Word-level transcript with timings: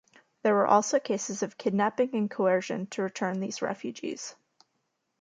There 0.41 0.55
were 0.55 0.65
also 0.65 0.99
cases 0.99 1.43
of 1.43 1.59
kidnapping 1.59 2.15
and 2.15 2.27
coercion 2.27 2.87
to 2.87 3.03
return 3.03 3.39
these 3.39 3.61
refugees. 3.61 4.33